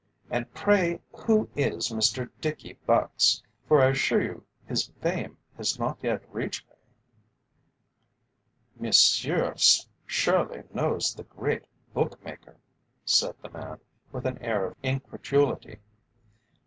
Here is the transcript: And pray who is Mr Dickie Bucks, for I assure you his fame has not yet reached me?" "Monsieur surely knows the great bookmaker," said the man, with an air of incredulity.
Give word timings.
And 0.31 0.51
pray 0.55 0.99
who 1.13 1.47
is 1.55 1.89
Mr 1.89 2.27
Dickie 2.41 2.75
Bucks, 2.87 3.43
for 3.67 3.83
I 3.83 3.89
assure 3.91 4.23
you 4.23 4.43
his 4.65 4.91
fame 4.99 5.37
has 5.57 5.77
not 5.77 5.99
yet 6.01 6.23
reached 6.33 6.67
me?" 6.71 6.75
"Monsieur 8.87 9.53
surely 10.07 10.63
knows 10.73 11.13
the 11.13 11.23
great 11.25 11.65
bookmaker," 11.93 12.57
said 13.05 13.35
the 13.43 13.49
man, 13.51 13.79
with 14.11 14.25
an 14.25 14.39
air 14.39 14.65
of 14.65 14.75
incredulity. 14.81 15.77